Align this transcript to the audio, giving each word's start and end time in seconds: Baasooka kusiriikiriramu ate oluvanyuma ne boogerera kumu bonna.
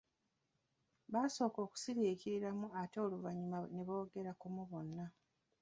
Baasooka 1.11 1.61
kusiriikiriramu 1.71 2.67
ate 2.81 2.97
oluvanyuma 3.05 3.57
ne 3.73 3.81
boogerera 3.87 4.33
kumu 4.41 4.63
bonna. 4.69 5.05